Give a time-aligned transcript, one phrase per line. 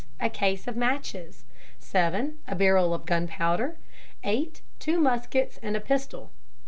[0.19, 1.43] A case of matches.
[1.77, 2.39] 7.
[2.47, 3.77] A barrel of gunpowder.
[4.23, 4.63] 8.
[4.79, 6.31] Two muskets and a pistol.